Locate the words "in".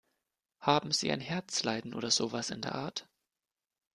2.49-2.63